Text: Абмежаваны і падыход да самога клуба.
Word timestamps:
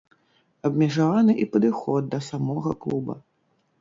Абмежаваны 0.69 1.35
і 1.43 1.47
падыход 1.55 2.03
да 2.15 2.19
самога 2.31 2.71
клуба. 2.87 3.13